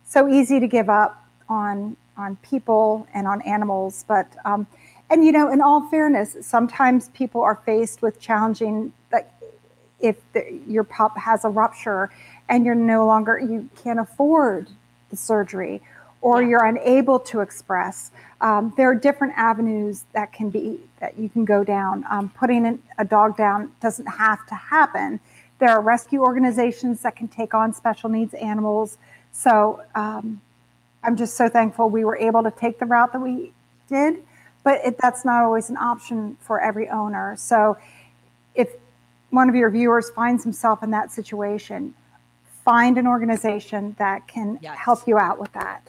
[0.06, 4.68] so easy to give up on on people and on animals, but um
[5.12, 9.30] and you know, in all fairness, sometimes people are faced with challenging like
[10.00, 12.10] if the, your pup has a rupture
[12.50, 14.70] and you're no longer you can't afford
[15.12, 15.82] the surgery
[16.22, 16.50] or Yeah.
[16.50, 21.46] you're unable to express um, there are different avenues that can be that you can
[21.46, 22.06] go down.
[22.10, 25.20] Um, putting an- a dog down doesn't have to happen.
[25.60, 28.98] There are rescue organizations that can take on special needs animals.
[29.34, 30.42] So um,
[31.04, 33.54] i'm just so thankful we were able to take the route that we
[33.90, 34.24] did
[34.64, 37.78] but it, that's not always an option for every owner so
[38.56, 38.70] if
[39.30, 41.94] one of your viewers finds himself in that situation,
[42.66, 44.78] find an organization that can Yes.
[44.78, 45.88] help you out with that.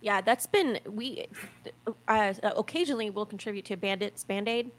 [0.00, 1.26] Yeah, that's been we
[2.08, 4.70] uh, occasionally will contribute to Bandits Band Aid.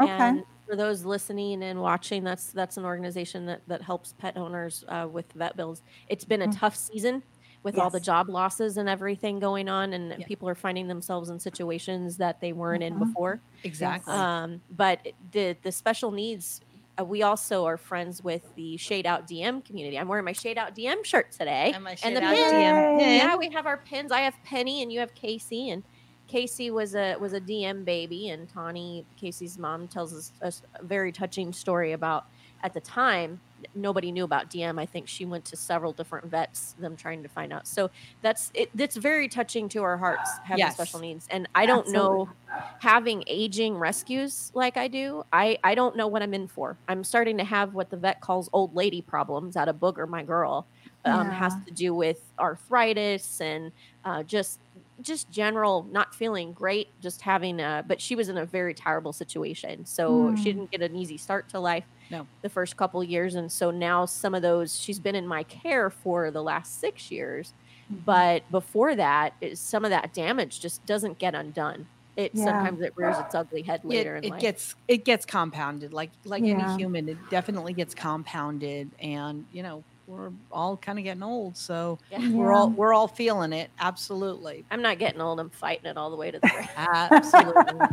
[0.00, 0.10] Okay.
[0.12, 4.84] And for those listening and watching, that's that's an organization that that helps pet owners
[4.88, 5.82] uh, with vet bills.
[6.08, 6.58] It's been a Mm.
[6.60, 7.22] tough season
[7.64, 10.26] with all the job losses and everything going on, and Yeah.
[10.26, 12.98] people are finding themselves in situations that they weren't in Mhm.
[13.00, 13.40] before.
[13.64, 15.00] exactly Um, but
[15.32, 16.60] the the special needs,
[17.00, 19.98] uh, we also are friends with the Shade Out DM community.
[19.98, 21.72] I'm wearing my Shade Out DM shirt today.
[21.74, 22.52] and, my and the out pin.
[22.52, 23.16] DM pin.
[23.16, 24.12] Yeah, we have our pins.
[24.12, 25.82] I have Penny, and you have Casey, and
[26.26, 31.10] Casey was a was a DM baby, and Tawny, Casey's mom, tells us a very
[31.12, 32.26] touching story about
[32.62, 33.40] at the time
[33.74, 34.78] nobody knew about DM.
[34.78, 37.66] I think she went to several different vets, them trying to find out.
[37.66, 37.90] So
[38.22, 38.70] that's it.
[38.74, 40.70] That's very touching to our hearts having Yes.
[40.70, 42.30] special needs, and I don't know
[42.78, 46.80] having aging rescues like I do, I, I don't know what I'm in for.
[46.88, 50.22] I'm starting to have what the vet calls old lady problems out of Booger, my
[50.22, 50.68] girl.
[51.06, 53.72] Um, has to do with arthritis and
[54.04, 54.60] uh, just
[55.02, 57.84] just general not feeling great, just having a.
[57.86, 60.44] But she was in a very terrible situation, so she Mm.
[60.44, 61.84] didn't get an easy start to life.
[62.10, 62.26] No.
[62.42, 65.88] the first couple years, and so now some of those she's been in my care
[65.88, 67.54] for the last six years,
[67.90, 68.02] Mm-hmm.
[68.04, 72.44] but before that, some of that damage just doesn't get undone it Yeah.
[72.44, 74.40] sometimes it rears its ugly head later it, in it life.
[74.40, 76.62] gets it gets compounded like like Yeah.
[76.62, 81.56] any human it definitely gets compounded and you know we're all kind of getting old
[81.56, 82.28] so Yeah.
[82.30, 85.40] we're all we're all feeling it absolutely I'm not getting old.
[85.40, 86.68] I'm fighting it all the way to the grave.
[86.76, 87.80] absolutely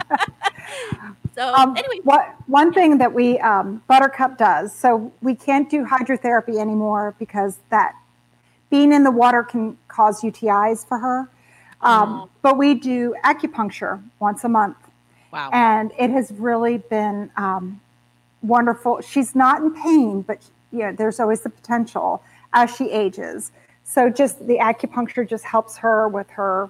[1.35, 5.85] So Um, anyway, what one thing that we um, Buttercup does, so we can't do
[5.85, 7.93] hydrotherapy anymore because that
[8.69, 11.29] being in the water can cause UTIs for her.
[11.81, 14.77] Um, But we do acupuncture once a month,
[15.31, 17.79] wow and it has really been um,
[18.43, 18.99] wonderful.
[19.01, 20.39] She's not in pain, but
[20.71, 23.51] you know, there's always the potential as she ages.
[23.83, 26.69] So just the acupuncture just helps her with her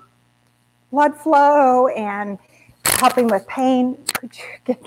[0.91, 2.37] blood flow and
[2.85, 3.97] helping with pain.
[4.13, 4.83] Could you get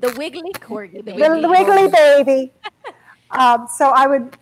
[0.00, 1.18] the wiggly corgi baby.
[1.18, 2.52] the, the wiggly baby.
[3.30, 4.36] um, so I would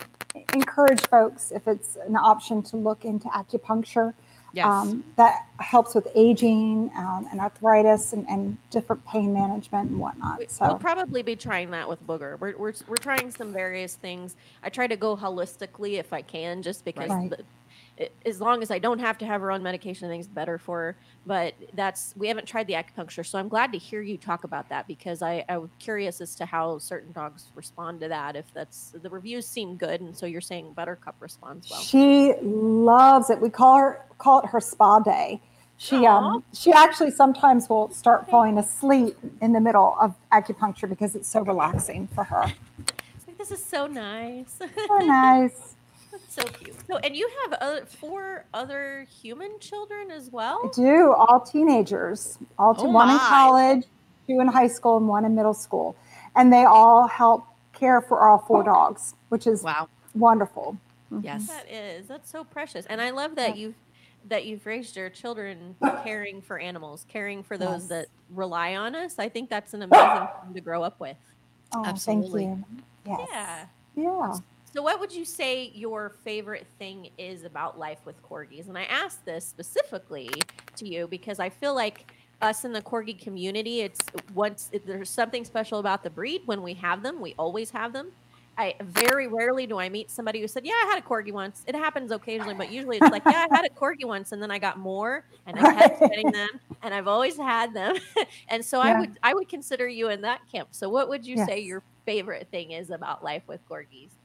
[0.55, 4.15] encourage folks, if it's an option, to look into acupuncture.
[4.53, 9.99] Yes Um, that helps with aging um, and arthritis and, and different pain management and
[10.01, 10.51] whatnot.
[10.51, 12.39] So We'll probably be trying that with Booger.
[12.41, 14.37] We're, we're, we're trying some various things.
[14.63, 17.31] I try to go holistically if I can, just because Right.
[17.31, 17.45] the,
[18.25, 20.59] as long as I don't have to have her on medication, I think it's better
[20.59, 20.97] for her.
[21.27, 24.69] But that's we haven't tried the acupuncture, so I'm glad to hear you talk about
[24.69, 28.37] that because I, I was curious as to how certain dogs respond to that.
[28.37, 31.81] If that's the reviews seem good, and so you're saying Buttercup responds well.
[31.81, 33.41] she loves it.
[33.41, 35.41] We call her call it her spa day.
[35.77, 36.17] She Aw.
[36.17, 41.29] um she actually sometimes will start falling asleep in the middle of acupuncture because it's
[41.29, 42.53] so relaxing for her.
[43.17, 44.59] It's like, this is so nice.
[44.59, 45.75] So nice.
[46.29, 46.75] So cute.
[46.87, 50.61] So, and you have other, four other human children as well.
[50.65, 53.85] I do all teenagers, all to Oh one in college,
[54.27, 55.97] two in high school, and one in middle school,
[56.37, 60.77] and they all help care for all four dogs, which is wow wonderful.
[61.13, 61.25] Mhm.
[61.25, 62.07] yes That is.
[62.07, 62.87] That's so precious.
[62.87, 63.75] And I love that you've
[64.29, 67.89] that you've raised your children caring for animals, caring for those Yes.
[67.89, 69.19] that rely on us.
[69.19, 71.17] I think that's an amazing thing to grow up with.
[71.73, 72.47] Oh, Absolutely.
[72.47, 72.83] thank you.
[73.07, 73.29] Yes.
[73.33, 73.67] Yeah.
[73.97, 74.35] Yeah.
[74.79, 78.69] So what would you say your favorite thing is about life with corgis?
[78.69, 80.31] And I asked this specifically
[80.77, 83.99] to you because I feel like us in the corgi community, it's
[84.35, 88.13] once there's something special about the breed when we have them, we always have them.
[88.57, 91.65] I very rarely do I meet somebody who said, "Yeah, I had a corgi once."
[91.67, 94.53] It happens occasionally, but usually it's like, "Yeah, I had a corgi once, and then
[94.53, 96.51] I got more, and I kept getting them,
[96.83, 97.97] and I've always had them."
[98.49, 100.69] and so I would I would consider you in that camp.
[100.71, 104.18] So what would you say your favorite thing is about life with corgis?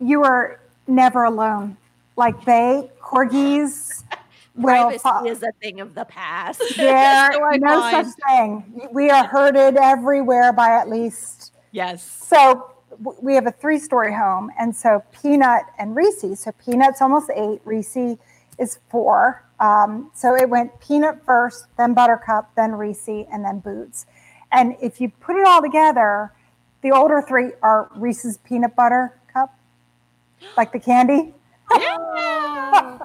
[0.00, 1.76] You are never alone.
[2.16, 4.02] Like they, corgis,
[4.60, 6.60] Privacy fo- is a thing of the past.
[6.76, 8.06] there So no find.
[8.06, 8.88] such thing.
[8.92, 12.72] We are herded everywhere by at least yes So
[13.22, 16.40] we have a three-story home, and so Peanut and Reese.
[16.40, 17.60] So Peanut's almost eight.
[17.64, 18.18] Reese
[18.58, 19.44] is four.
[19.60, 24.06] Um, so it went Peanut first, then Buttercup, then Reese, and then Boots.
[24.52, 26.32] And if you put it all together,
[26.82, 29.14] the older three are Reese's Peanut Butter
[30.56, 31.34] like the candy.
[31.72, 31.78] So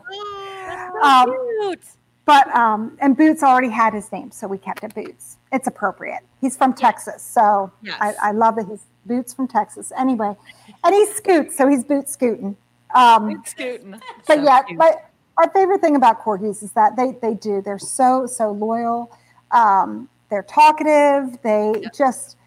[1.03, 1.83] Um, cute.
[2.25, 5.37] But um, and Boots already had his name, so we kept it Boots.
[5.51, 6.21] It's appropriate.
[6.41, 7.97] He's from Texas, so Yes.
[7.99, 9.91] I, I love that he's Boots from Texas.
[9.97, 10.35] Anyway,
[10.83, 12.57] and he scoots, so he's Boot scooting.
[12.95, 13.91] Um, scooting.
[13.91, 14.79] but So yeah, cute.
[14.79, 17.61] but our favorite thing about corgis is that they they do.
[17.61, 19.15] They're so so loyal.
[19.51, 21.39] Um, they're talkative.
[21.43, 21.93] They Yep.
[21.95, 22.37] just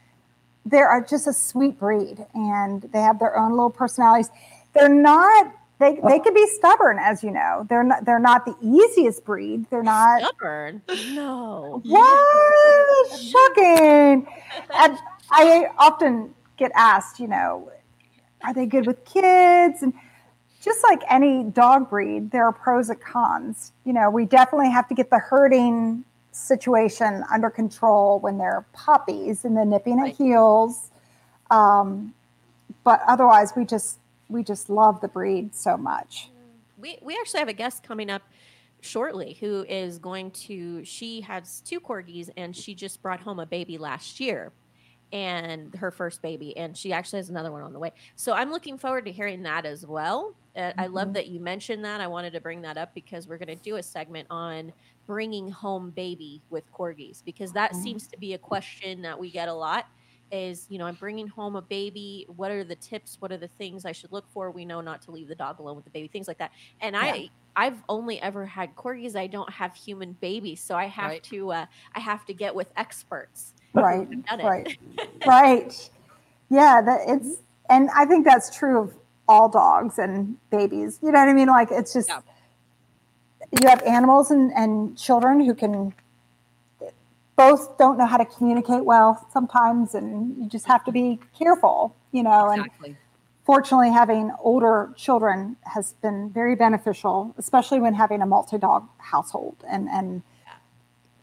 [0.67, 4.31] they are just a sweet breed, and they have their own little personalities.
[4.79, 5.55] They're not.
[5.81, 7.65] They, they can be stubborn, as you know.
[7.69, 8.05] They're not.
[8.05, 9.67] They're not the easiest breed.
[9.71, 10.21] They're not.
[10.23, 10.83] Stubborn.
[11.11, 11.81] No.
[11.85, 13.21] What?
[13.21, 14.27] Shocking.
[14.75, 14.99] And
[15.31, 17.71] I often get asked, you know,
[18.43, 19.83] are they good with kids?
[19.83, 19.93] And
[20.61, 23.73] just like any dog breed, there are pros and cons.
[23.85, 29.45] You know, we definitely have to get the herding situation under control when they're puppies
[29.45, 30.11] and the nipping Right.
[30.11, 30.91] at heels.
[31.51, 32.15] Um,
[32.85, 36.31] but otherwise, we just we just love the breed so much.
[36.77, 38.23] We we actually have a guest coming up
[38.81, 43.47] shortly who is going to she has two corgis and she just brought home a
[43.47, 44.53] baby last year
[45.11, 48.53] and her first baby and she actually has another one on the way so i'm
[48.53, 51.15] looking forward to hearing that as well uh, i love Mhm.
[51.15, 53.77] that you mentioned that i wanted to bring that up because we're going to do
[53.77, 54.73] a segment on
[55.09, 57.83] bringing home baby with corgis because that Mhm.
[57.83, 59.87] seems to be a question that we get a lot
[60.31, 63.49] is you know i'm bringing home a baby what are the tips what are the
[63.49, 65.91] things i should look for we know not to leave the dog alone with the
[65.91, 70.13] baby things like that and i i've only ever had corgis i don't have human
[70.21, 71.23] babies so i have Right.
[71.25, 74.47] to uh, i have to get with experts Right, who've done it.
[74.47, 74.79] right,
[75.27, 75.91] right.
[76.51, 78.95] Yeah, that it's, and I think that's true of
[79.29, 80.99] all dogs and babies.
[81.03, 81.49] You know what I mean?
[81.49, 82.21] Like it's just, Yeah.
[83.61, 85.95] you have animals and, and children who can
[87.39, 91.97] both don't know how to communicate well sometimes and you just have to be careful
[92.13, 92.97] you know and
[93.47, 99.89] fortunately having older children has been very beneficial especially when having a multi-dog household and
[99.89, 100.23] and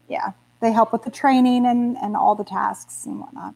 [0.08, 3.54] yeah they help with the training and and all the tasks and whatnot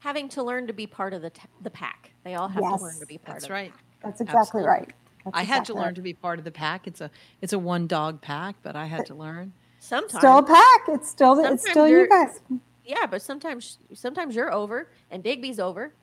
[0.00, 2.12] Having to learn to be part of the t- the pack.
[2.22, 3.34] They all have to learn to be part of.
[3.34, 3.72] That's of right.
[4.02, 4.68] that's exactly Absolutely.
[4.68, 4.92] right
[5.24, 5.94] That's I had to learn right.
[5.96, 6.86] to be part of the pack.
[6.86, 7.10] It's a
[7.42, 9.52] it's a one dog pack, but I had to learn.
[9.80, 10.18] Sometimes.
[10.18, 12.40] still a pack it's still it's still you you're- guys
[12.84, 15.94] Yeah, but sometimes sometimes you're over and Digby's over,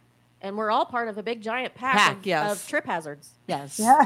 [0.42, 2.64] and we're all part of a big giant pack, Pack, of, yes.
[2.64, 3.32] of trip hazards.
[3.48, 3.80] Yes.
[3.80, 4.00] yeah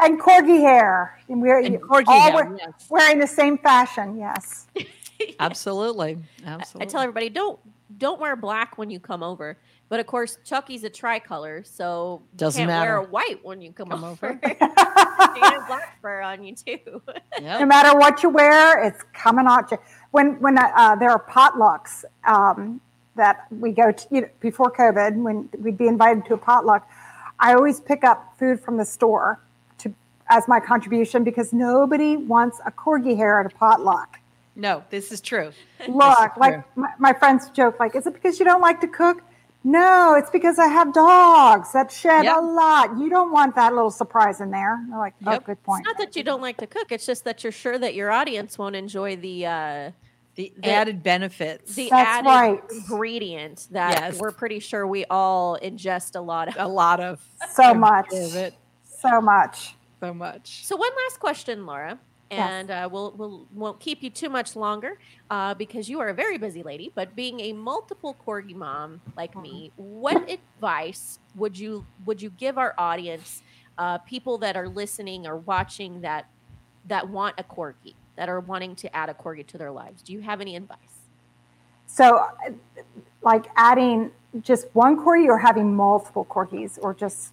[0.00, 2.70] and corgi hair and we're And corgi all hair, wear- yes.
[2.88, 4.66] wearing the same fashion yes
[5.40, 6.16] Absolutely.
[6.46, 6.86] I- Absolutely.
[6.86, 7.58] I tell everybody don't
[7.96, 9.56] don't wear black when you come over.
[9.88, 12.96] But of course, Chucky's a tricolor, so Doesn't can't wear matter.
[12.96, 14.28] a white when you come, Come over.
[14.30, 14.40] over.
[14.60, 17.00] you have black fur on you too.
[17.40, 19.78] no matter what you wear, it's coming at you.
[20.10, 22.80] When when uh, there are potlucks um,
[23.16, 26.86] that we go to you know, before COVID, when we'd be invited to a potluck,
[27.40, 29.40] I always pick up food from the store
[29.78, 29.92] to
[30.28, 34.20] as my contribution because nobody wants a corgi hair at a potluck.
[34.58, 35.52] No, this is true.
[35.88, 36.28] Look, true.
[36.36, 39.22] like my, my friends joke, like, is it because you don't like to cook?
[39.64, 42.36] No, it's because I have dogs that shed Yep.
[42.36, 42.98] a lot.
[42.98, 44.78] You don't want that little surprise in there.
[44.88, 45.44] They're like, oh, Yep.
[45.44, 45.84] good It's point.
[45.86, 48.58] not that you don't like to cook; it's just that you're sure that your audience
[48.58, 49.90] won't enjoy the uh,
[50.36, 51.74] The, The- added benefits.
[51.74, 52.62] the That's added right.
[52.70, 54.18] ingredient that Yes.
[54.20, 56.54] we're pretty sure we all ingest a lot of.
[56.58, 57.20] a lot of
[57.52, 58.06] So much.
[58.12, 58.54] of it.
[58.84, 59.74] So much.
[60.00, 60.64] So much.
[60.66, 61.98] So one last question, Laura,
[62.30, 62.52] Yes.
[62.52, 64.98] and uh, we'll we'll won't keep you too much longer
[65.30, 66.92] uh, because you are a very busy lady.
[66.94, 72.58] But being a multiple corgi mom like me, what advice would you would you give
[72.58, 73.42] our audience,
[73.78, 76.26] uh, people that are listening or watching that
[76.86, 80.02] that want a corgi, that are wanting to add a corgi to their lives?
[80.02, 80.78] Do you have any advice?
[81.86, 82.50] So, uh,
[83.22, 84.10] like adding
[84.42, 87.32] just one corgi or having multiple corgis or just,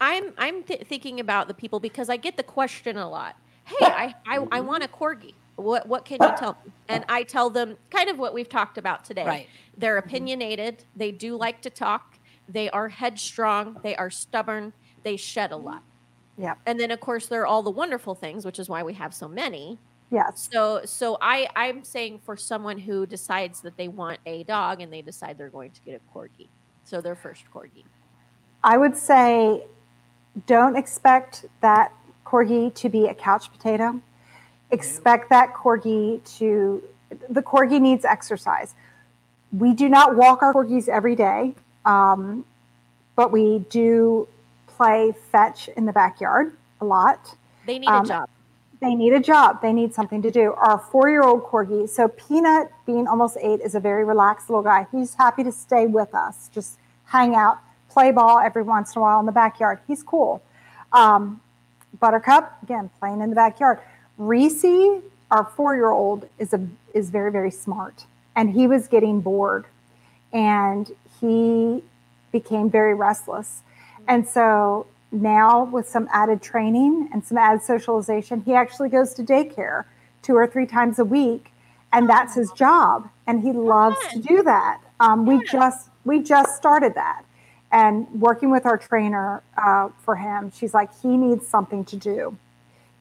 [0.00, 3.34] I'm I'm th- thinking about the people because I get the question a lot.
[3.68, 5.34] Hey, I, I I want a corgi.
[5.56, 6.72] What what can you tell me?
[6.88, 9.26] And I tell them kind of what we've talked about today.
[9.26, 9.48] Right.
[9.76, 10.08] They're mm-hmm.
[10.08, 10.84] opinionated.
[10.96, 12.18] They do like to talk.
[12.48, 13.78] They are headstrong.
[13.82, 14.72] They are stubborn.
[15.02, 15.82] They shed a lot.
[16.38, 18.94] yeah, And then of course there are all the wonderful things, which is why we
[18.94, 19.78] have so many.
[20.10, 20.48] yes.
[20.50, 24.90] So so I I'm saying for someone who decides that they want a dog and
[24.92, 26.48] they decide they're going to get a corgi.
[26.84, 27.84] So their first corgi.
[28.64, 29.66] I would say
[30.46, 31.92] don't expect that
[32.28, 34.00] corgi to be a couch potato.
[34.70, 36.82] Expect that corgi to,
[37.28, 38.74] the corgi needs exercise.
[39.52, 42.44] We do not walk our corgis every day, um,
[43.16, 44.28] but we do
[44.66, 47.34] play fetch in the backyard a lot.
[47.66, 48.28] They need Um, a job.
[48.80, 49.60] They need a job.
[49.60, 50.52] They need something to do.
[50.52, 54.86] Our four-year-old corgi, so Peanut, being almost eight, is a very relaxed little guy.
[54.92, 59.02] He's happy to stay with us, just hang out, play ball every once in a
[59.02, 59.80] while in the backyard.
[59.88, 60.42] He's cool.
[60.92, 61.40] Um,
[61.98, 63.80] Buttercup, again, playing in the backyard.
[64.16, 64.64] Reese,
[65.30, 69.66] our four-year-old, is a is very very smart, and he was getting bored,
[70.32, 71.82] and he
[72.32, 73.62] became very restless,
[74.06, 79.22] and so now with some added training and some added socialization, he actually goes to
[79.22, 79.84] daycare
[80.20, 81.50] two or three times a week,
[81.92, 84.80] and that's his job, and he loves to do that.
[85.00, 87.22] Um, we just we just started that,
[87.70, 92.36] and working with our trainer uh, for him, she's like he needs something to do.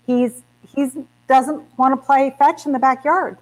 [0.06, 0.44] He's
[0.76, 3.38] he's doesn't want to play fetch in the backyard.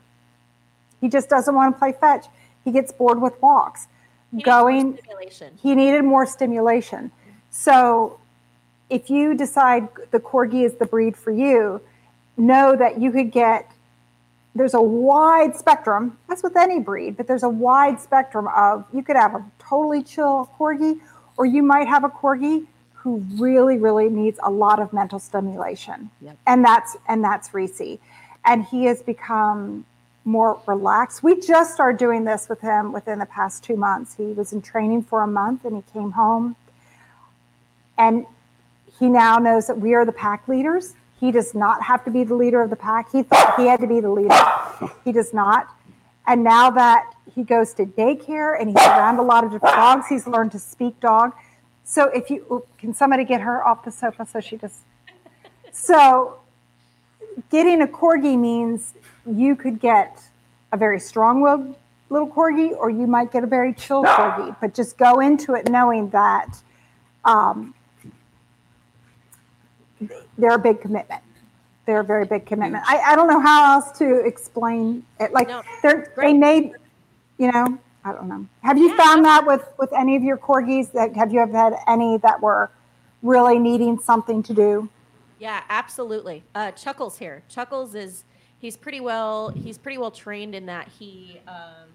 [1.01, 2.25] He just doesn't want to play fetch.
[2.63, 3.87] He gets bored with walks.
[4.35, 5.53] He Going stimulation.
[5.61, 7.11] he needed more stimulation.
[7.51, 8.19] So
[8.89, 11.81] if you decide the corgi is the breed for you,
[12.37, 13.71] know that you could get
[14.55, 16.17] there's a wide spectrum.
[16.29, 20.01] That's with any breed, but there's a wide spectrum of you could have a totally
[20.01, 20.99] chill corgi,
[21.37, 26.09] or you might have a corgi who really, really needs a lot of mental stimulation.
[26.21, 26.37] Yep.
[26.47, 27.99] And that's and that's Reese.
[28.43, 29.85] And he has become
[30.23, 31.21] more relaxed.
[31.21, 34.15] We just started doing this with him within the past two months.
[34.15, 36.55] He was in training for a month and he came home.
[37.97, 38.25] And
[38.99, 40.95] he now knows that we are the pack leaders.
[41.19, 43.11] He does not have to be the leader of the pack.
[43.11, 44.35] He thought he had to be the leader.
[45.03, 45.67] He does not.
[46.27, 50.07] And now that he goes to daycare and he's around a lot of different dogs,
[50.07, 51.33] he's learned to speak dog.
[51.83, 54.79] So if you can somebody get her off the sofa so she just
[55.71, 56.39] so
[57.51, 58.93] getting a corgi means
[59.25, 60.19] you could get
[60.71, 61.75] a very strong-willed
[62.09, 64.55] little corgi or you might get a very chill corgi.
[64.59, 66.57] But just go into it knowing that
[67.23, 67.75] um,
[70.37, 71.21] they're a big commitment
[71.85, 72.83] they're a very big commitment.
[72.87, 75.33] I, I don't know how else to explain it.
[75.33, 76.73] Like No, they're they made,
[77.37, 78.47] you know, I don't know.
[78.63, 80.91] Have you Yeah, found that with with any of your corgis?
[80.93, 82.71] That have you ever had any that were
[83.23, 84.89] really needing something to do?
[85.39, 86.43] Yeah, absolutely.
[86.55, 87.43] Uh, Chuckles here.
[87.49, 88.23] Chuckles is
[88.59, 91.89] he's pretty well he's pretty well trained in that he um,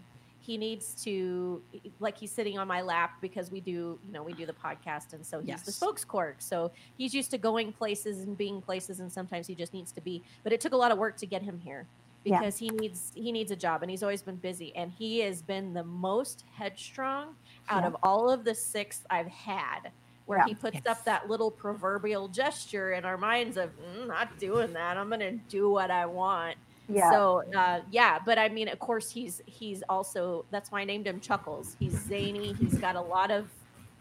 [0.51, 1.63] he needs to
[2.01, 3.71] like he's sitting on my lap because we do
[4.05, 5.75] you know we do the podcast and so he's the Yes.
[5.77, 9.73] spokes cork so he's used to going places and being places and sometimes he just
[9.73, 11.87] needs to be but it took a lot of work to get him here
[12.25, 12.41] Yeah.
[12.41, 15.41] because he needs he needs a job and he's always been busy and he has
[15.41, 17.37] been the most headstrong
[17.69, 17.87] out Yeah.
[17.87, 19.93] of all of the six I've had
[20.27, 20.47] where Yeah.
[20.47, 20.87] he puts Yes.
[20.89, 25.33] up that little proverbial gesture in our minds of "Mm, not doing that i'm gonna
[25.49, 26.57] do what i want
[26.95, 27.11] Yeah.
[27.11, 31.07] so uh, yeah but i mean of course he's he's also that's why i named
[31.07, 33.49] him chuckles he's zany he's got a lot of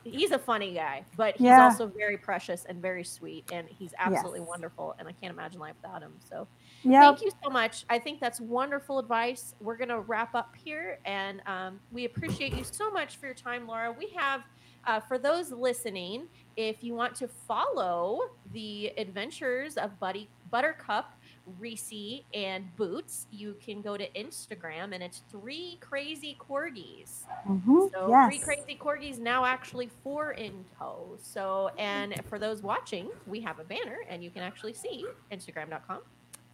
[0.03, 1.65] he's a funny guy but he's Yeah.
[1.65, 4.49] also very precious and very sweet and he's absolutely Yes.
[4.49, 6.47] wonderful and i can't imagine life without him so
[6.83, 7.01] yeah.
[7.01, 7.85] Thank you so much.
[7.89, 9.53] I think that's wonderful advice.
[9.59, 13.35] We're going to wrap up here, and um, we appreciate you so much for your
[13.35, 13.91] time, Laura.
[13.91, 14.41] We have,
[14.85, 18.21] uh, for those listening, if you want to follow
[18.53, 21.13] the adventures of Buddy Buttercup,
[21.57, 27.23] Reese, and Boots, you can go to Instagram, and it's three crazy corgis.
[27.47, 27.91] Mhm.
[27.91, 28.27] So yes.
[28.29, 31.17] three crazy corgis now actually four in tow.
[31.21, 35.99] So and for those watching, we have a banner and you can actually see Instagram.com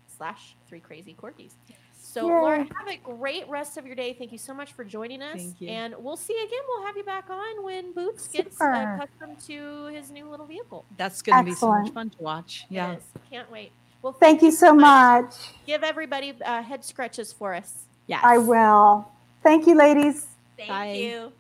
[0.08, 1.52] slash three crazy corgis.
[1.98, 4.14] So Laura, have a great rest of your day.
[4.14, 5.38] Thank you so much for joining us.
[5.38, 5.70] Thank you.
[5.70, 6.60] And we'll see you again.
[6.68, 8.94] We'll have you back on when Boots gets uh, Super.
[8.94, 10.86] accustomed to his new little vehicle.
[10.98, 12.66] That's going to be so much fun to watch.
[12.70, 12.96] It Yeah.
[12.96, 13.04] is.
[13.30, 13.72] Can't wait.
[14.06, 15.34] Well, Thank you so much.
[15.66, 17.88] Give everybody uh, head scratches for us.
[18.06, 18.22] Yes.
[18.24, 19.10] I will.
[19.42, 20.28] Thank you, ladies.
[20.56, 20.92] Thank Bye.
[20.92, 21.34] you.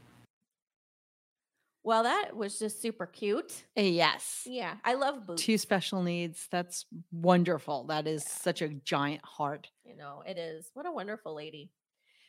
[1.84, 3.53] Well, that was just super cute.
[3.78, 4.47] Uh, Yes.
[4.47, 5.43] Yeah, I love Boots.
[5.43, 6.47] Two special needs.
[6.49, 7.84] That's wonderful.
[7.84, 9.70] That is such a giant heart.
[9.84, 10.72] You know, it is.
[10.74, 11.70] What a wonderful lady.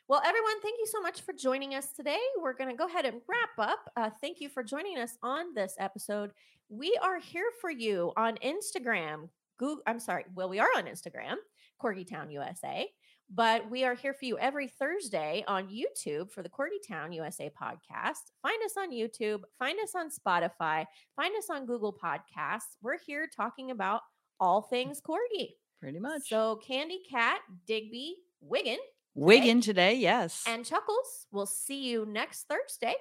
[0.06, 2.20] Well, everyone, thank you so much for joining us today.
[2.42, 3.90] We're going to go ahead and wrap up.
[3.96, 6.32] Uh, thank you for joining us on this episode.
[6.68, 9.30] We are here for you on Instagram.
[9.58, 10.24] Google, I'm sorry.
[10.34, 11.36] Well, we are on Instagram,
[11.82, 12.88] Corgi Town USA,
[13.32, 17.50] but we are here for you every Thursday on YouTube for the Corgi Town USA
[17.50, 18.30] podcast.
[18.42, 20.84] Find us on YouTube, find us on Spotify,
[21.16, 22.76] find us on Google Podcasts.
[22.82, 24.02] We're here talking about
[24.38, 24.70] all mm.
[24.70, 25.54] things Corgi.
[25.80, 26.28] Pretty much.
[26.28, 28.78] So Candy Cat, Digby, Wiggin,
[29.14, 29.94] Wiggin today.
[29.94, 30.44] Yes.
[30.46, 31.26] and Chuckles.
[31.32, 32.94] We'll see you next Thursday,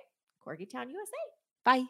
[0.45, 1.11] Corgi Town USA.
[1.63, 1.85] Bye.